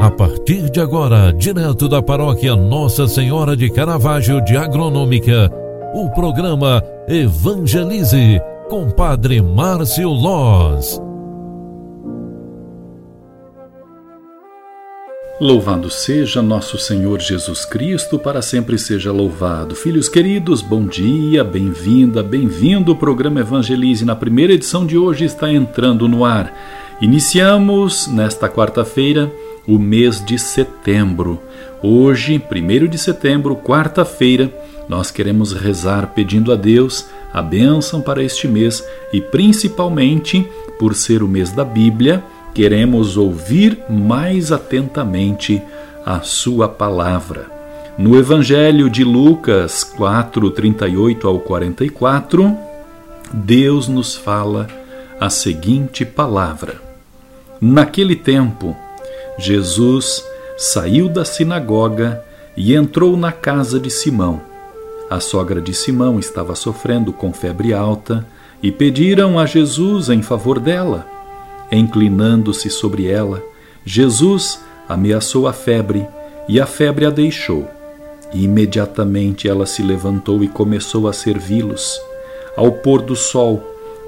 A 0.00 0.10
partir 0.10 0.70
de 0.70 0.80
agora, 0.80 1.30
direto 1.30 1.86
da 1.86 2.00
paróquia 2.00 2.56
Nossa 2.56 3.06
Senhora 3.06 3.54
de 3.54 3.68
Caravaggio 3.68 4.42
de 4.42 4.56
Agronômica, 4.56 5.52
o 5.92 6.08
programa 6.08 6.82
Evangelize 7.06 8.40
com 8.70 8.90
Padre 8.90 9.42
Márcio 9.42 10.08
Loz. 10.08 10.98
Louvado 15.38 15.90
seja 15.90 16.40
nosso 16.40 16.78
Senhor 16.78 17.20
Jesus 17.20 17.66
Cristo, 17.66 18.18
para 18.18 18.40
sempre 18.40 18.78
seja 18.78 19.12
louvado. 19.12 19.74
Filhos 19.74 20.08
queridos, 20.08 20.62
bom 20.62 20.86
dia, 20.86 21.44
bem-vinda, 21.44 22.22
bem-vindo. 22.22 22.92
O 22.92 22.96
programa 22.96 23.40
Evangelize 23.40 24.02
na 24.06 24.16
primeira 24.16 24.54
edição 24.54 24.86
de 24.86 24.96
hoje 24.96 25.26
está 25.26 25.52
entrando 25.52 26.08
no 26.08 26.24
ar. 26.24 26.50
Iniciamos 27.02 28.06
nesta 28.06 28.48
quarta-feira 28.48 29.30
o 29.70 29.78
mês 29.78 30.24
de 30.24 30.36
setembro. 30.36 31.40
Hoje, 31.80 32.42
1 32.50 32.88
de 32.88 32.98
setembro, 32.98 33.54
quarta-feira, 33.54 34.52
nós 34.88 35.12
queremos 35.12 35.52
rezar 35.52 36.08
pedindo 36.08 36.52
a 36.52 36.56
Deus 36.56 37.06
a 37.32 37.40
bênção 37.40 38.00
para 38.00 38.20
este 38.20 38.48
mês 38.48 38.84
e 39.12 39.20
principalmente 39.20 40.44
por 40.76 40.92
ser 40.92 41.22
o 41.22 41.28
mês 41.28 41.52
da 41.52 41.64
Bíblia, 41.64 42.20
queremos 42.52 43.16
ouvir 43.16 43.78
mais 43.88 44.50
atentamente 44.50 45.62
a 46.04 46.20
sua 46.20 46.68
palavra. 46.68 47.46
No 47.96 48.18
Evangelho 48.18 48.90
de 48.90 49.04
Lucas 49.04 49.84
4, 49.84 50.50
38 50.50 51.28
ao 51.28 51.38
44, 51.38 52.56
Deus 53.32 53.86
nos 53.86 54.16
fala 54.16 54.66
a 55.20 55.30
seguinte 55.30 56.04
palavra: 56.04 56.82
Naquele 57.60 58.16
tempo, 58.16 58.76
Jesus 59.38 60.24
saiu 60.56 61.08
da 61.08 61.24
sinagoga 61.24 62.22
e 62.56 62.74
entrou 62.74 63.16
na 63.16 63.32
casa 63.32 63.78
de 63.78 63.90
Simão. 63.90 64.40
A 65.08 65.18
sogra 65.18 65.60
de 65.60 65.74
Simão 65.74 66.18
estava 66.18 66.54
sofrendo 66.54 67.12
com 67.12 67.32
febre 67.32 67.72
alta 67.72 68.26
e 68.62 68.70
pediram 68.70 69.38
a 69.38 69.46
Jesus 69.46 70.08
em 70.08 70.22
favor 70.22 70.60
dela. 70.60 71.06
Inclinando-se 71.72 72.68
sobre 72.68 73.06
ela, 73.06 73.42
Jesus 73.84 74.60
ameaçou 74.88 75.48
a 75.48 75.52
febre 75.52 76.06
e 76.48 76.60
a 76.60 76.66
febre 76.66 77.06
a 77.06 77.10
deixou. 77.10 77.68
E 78.32 78.44
imediatamente 78.44 79.48
ela 79.48 79.66
se 79.66 79.82
levantou 79.82 80.44
e 80.44 80.48
começou 80.48 81.08
a 81.08 81.12
servi-los. 81.12 82.00
Ao 82.56 82.70
pôr 82.70 83.02
do 83.02 83.16
sol, 83.16 83.62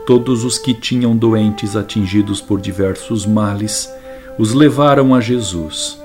todos 0.07 0.45
os 0.45 0.59
que 0.59 0.75
tinham 0.75 1.17
doentes 1.17 1.77
atingidos 1.77 2.41
por 2.41 2.61
diversos 2.61 3.25
males 3.25 3.89
os 4.39 4.53
levaram 4.53 5.15
a 5.15 5.21
Jesus. 5.21 5.99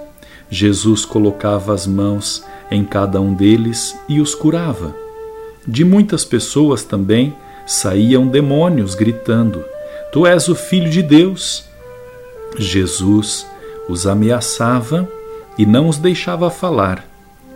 Jesus 0.49 1.05
colocava 1.05 1.73
as 1.73 1.85
mãos 1.85 2.43
em 2.71 2.83
cada 2.83 3.19
um 3.19 3.33
deles 3.33 3.97
e 4.07 4.19
os 4.19 4.33
curava. 4.33 4.95
De 5.67 5.83
muitas 5.83 6.23
pessoas 6.23 6.83
também 6.83 7.35
saíam 7.65 8.27
demônios 8.27 8.95
gritando: 8.95 9.63
Tu 10.11 10.25
és 10.25 10.47
o 10.47 10.55
Filho 10.55 10.89
de 10.89 11.01
Deus. 11.01 11.65
Jesus 12.57 13.45
os 13.89 14.07
ameaçava 14.07 15.07
e 15.57 15.65
não 15.65 15.89
os 15.89 15.97
deixava 15.97 16.49
falar, 16.49 17.05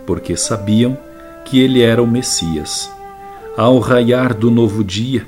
porque 0.05 0.35
sabiam 0.35 0.97
que 1.45 1.59
ele 1.59 1.81
era 1.81 2.01
o 2.01 2.07
Messias. 2.07 2.91
Ao 3.57 3.79
raiar 3.79 4.33
do 4.33 4.49
novo 4.49 4.83
dia, 4.83 5.25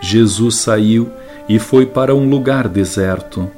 Jesus 0.00 0.56
saiu 0.56 1.10
e 1.48 1.58
foi 1.58 1.86
para 1.86 2.14
um 2.14 2.28
lugar 2.28 2.68
deserto 2.68 3.50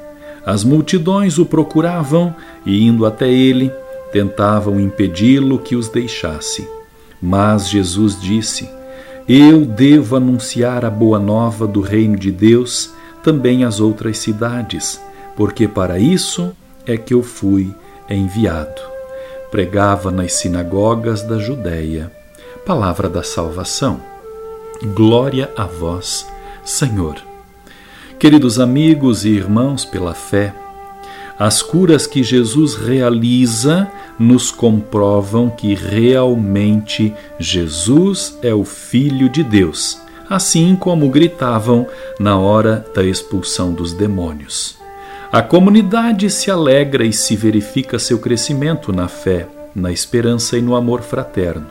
as 0.49 0.65
multidões 0.65 1.37
o 1.37 1.45
procuravam 1.45 2.35
e, 2.65 2.83
indo 2.87 3.05
até 3.05 3.31
ele, 3.31 3.71
tentavam 4.11 4.81
impedi-lo 4.81 5.59
que 5.59 5.77
os 5.77 5.91
deixasse. 5.91 6.67
Mas 7.21 7.69
Jesus 7.69 8.19
disse: 8.19 8.67
Eu 9.29 9.67
devo 9.67 10.17
anunciar 10.17 10.87
a 10.87 10.91
boa 10.91 11.19
nova 11.19 11.67
do 11.67 11.83
reino 11.83 12.17
de 12.17 12.33
Deus 12.33 12.95
também 13.23 13.63
às 13.63 13.79
outras 13.79 14.17
cidades, 14.17 14.99
porque 15.37 15.69
para 15.69 15.99
isso 15.99 16.57
é 16.87 16.97
que 16.97 17.13
eu 17.13 17.23
fui 17.23 17.71
enviado. 18.09 18.81
Pregava 19.51 20.11
nas 20.11 20.33
sinagogas 20.33 21.21
da 21.21 21.39
Judéia. 21.39 22.11
Palavra 22.65 23.07
da 23.07 23.23
salvação. 23.23 24.01
Glória 24.95 25.51
a 25.55 25.65
vós, 25.65 26.27
Senhor. 26.65 27.28
Queridos 28.19 28.59
amigos 28.59 29.25
e 29.25 29.29
irmãos 29.29 29.85
pela 29.85 30.13
fé, 30.13 30.53
as 31.39 31.63
curas 31.63 32.05
que 32.05 32.21
Jesus 32.21 32.75
realiza 32.75 33.89
nos 34.19 34.51
comprovam 34.51 35.49
que 35.49 35.73
realmente 35.73 37.15
Jesus 37.39 38.37
é 38.43 38.53
o 38.53 38.65
Filho 38.65 39.29
de 39.29 39.45
Deus, 39.45 40.01
assim 40.29 40.75
como 40.75 41.09
gritavam 41.09 41.87
na 42.19 42.37
hora 42.37 42.85
da 42.93 43.05
expulsão 43.05 43.73
dos 43.73 43.93
demônios. 43.93 44.77
A 45.31 45.41
comunidade 45.41 46.29
se 46.29 46.51
alegra 46.51 47.05
e 47.05 47.13
se 47.13 47.37
verifica 47.37 48.01
seu 48.01 48.19
crescimento 48.19 48.93
na 48.93 49.07
fé, 49.07 49.47
na 49.73 49.93
esperança 49.93 50.59
e 50.59 50.61
no 50.61 50.75
amor 50.75 51.03
fraterno. 51.03 51.69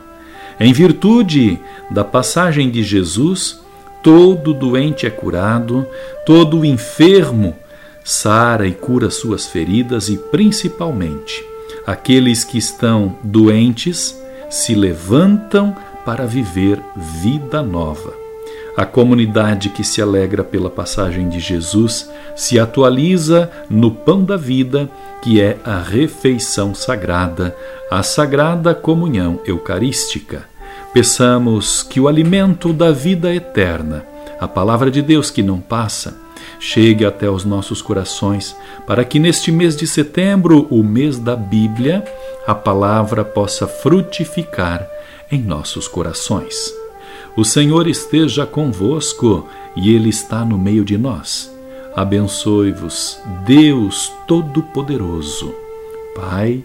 Em 0.58 0.72
virtude 0.72 1.60
da 1.90 2.04
passagem 2.04 2.70
de 2.70 2.82
Jesus, 2.82 3.60
todo 4.02 4.54
doente 4.54 5.06
é 5.06 5.10
curado, 5.10 5.86
todo 6.24 6.64
enfermo 6.64 7.56
sara 8.08 8.66
e 8.66 8.72
cura 8.72 9.10
suas 9.10 9.46
feridas 9.46 10.08
e, 10.08 10.16
principalmente, 10.16 11.44
aqueles 11.86 12.42
que 12.42 12.56
estão 12.56 13.16
doentes 13.22 14.18
se 14.48 14.74
levantam 14.74 15.76
para 16.06 16.24
viver 16.24 16.80
vida 16.96 17.60
nova. 17.60 18.14
A 18.74 18.86
comunidade 18.86 19.68
que 19.68 19.84
se 19.84 20.00
alegra 20.00 20.42
pela 20.42 20.70
passagem 20.70 21.28
de 21.28 21.38
Jesus 21.38 22.08
se 22.34 22.58
atualiza 22.58 23.50
no 23.68 23.90
pão 23.90 24.24
da 24.24 24.38
vida, 24.38 24.88
que 25.20 25.38
é 25.38 25.58
a 25.62 25.78
refeição 25.80 26.74
sagrada, 26.74 27.54
a 27.90 28.02
sagrada 28.02 28.74
comunhão 28.74 29.38
eucarística. 29.44 30.48
Peçamos 30.92 31.82
que 31.82 32.00
o 32.00 32.08
alimento 32.08 32.72
da 32.72 32.90
vida 32.90 33.34
eterna, 33.34 34.04
a 34.40 34.48
palavra 34.48 34.90
de 34.90 35.02
Deus 35.02 35.30
que 35.30 35.42
não 35.42 35.60
passa, 35.60 36.16
chegue 36.58 37.04
até 37.04 37.28
os 37.30 37.44
nossos 37.44 37.82
corações, 37.82 38.56
para 38.86 39.04
que 39.04 39.18
neste 39.18 39.52
mês 39.52 39.76
de 39.76 39.86
setembro, 39.86 40.66
o 40.70 40.82
mês 40.82 41.18
da 41.18 41.36
Bíblia, 41.36 42.04
a 42.46 42.54
palavra 42.54 43.24
possa 43.24 43.66
frutificar 43.66 44.88
em 45.30 45.42
nossos 45.42 45.86
corações. 45.86 46.72
O 47.36 47.44
Senhor 47.44 47.86
esteja 47.86 48.46
convosco 48.46 49.46
e 49.76 49.94
Ele 49.94 50.08
está 50.08 50.44
no 50.44 50.58
meio 50.58 50.84
de 50.84 50.96
nós. 50.96 51.54
Abençoe-vos, 51.94 53.18
Deus 53.44 54.12
Todo-Poderoso, 54.26 55.54
Pai, 56.14 56.64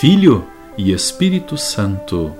Filho 0.00 0.44
e 0.76 0.92
Espírito 0.92 1.56
Santo. 1.56 2.32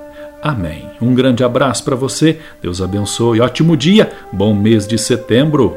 Amém. 0.43 0.89
Um 1.01 1.15
grande 1.15 1.43
abraço 1.43 1.85
para 1.85 1.97
você, 1.97 2.39
Deus 2.63 2.81
abençoe, 2.81 3.41
ótimo 3.41 3.77
dia, 3.77 4.11
bom 4.33 4.55
mês 4.55 4.87
de 4.87 4.97
setembro. 4.97 5.77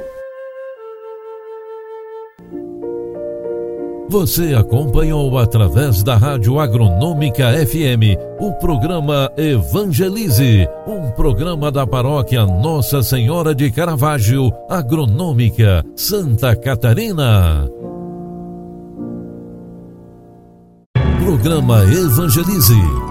Você 4.11 4.53
acompanhou 4.53 5.37
através 5.37 6.03
da 6.03 6.17
Rádio 6.17 6.59
Agronômica 6.59 7.53
FM 7.65 8.19
o 8.41 8.51
programa 8.55 9.31
Evangelize, 9.37 10.67
um 10.85 11.11
programa 11.11 11.71
da 11.71 11.87
paróquia 11.87 12.45
Nossa 12.45 13.01
Senhora 13.01 13.55
de 13.55 13.71
Caravaggio, 13.71 14.51
Agronômica, 14.69 15.81
Santa 15.95 16.53
Catarina. 16.57 17.69
Programa 21.23 21.85
Evangelize 21.85 23.10